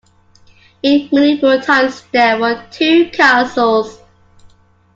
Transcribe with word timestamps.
In 0.81 1.09
medieval 1.11 1.61
times 1.61 2.01
there 2.11 2.39
were 2.39 2.65
two 2.71 3.11
castles. 3.11 3.99